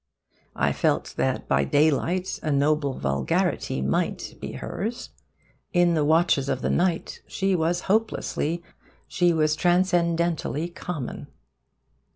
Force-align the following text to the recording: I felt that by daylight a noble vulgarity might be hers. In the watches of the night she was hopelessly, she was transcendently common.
I 0.55 0.71
felt 0.71 1.13
that 1.17 1.47
by 1.47 1.63
daylight 1.63 2.39
a 2.41 2.51
noble 2.51 2.95
vulgarity 2.97 3.83
might 3.83 4.35
be 4.41 4.53
hers. 4.53 5.11
In 5.73 5.93
the 5.93 6.03
watches 6.03 6.49
of 6.49 6.63
the 6.63 6.71
night 6.71 7.21
she 7.27 7.55
was 7.55 7.81
hopelessly, 7.81 8.63
she 9.07 9.31
was 9.31 9.55
transcendently 9.55 10.69
common. 10.69 11.27